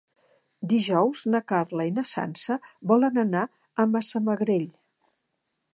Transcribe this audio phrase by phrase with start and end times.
[0.69, 2.57] Dijous na Carla i na Sança
[2.93, 4.67] volen anar a Massamagrell.